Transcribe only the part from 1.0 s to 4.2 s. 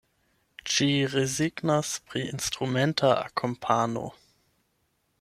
rezignas pri instrumenta akompano.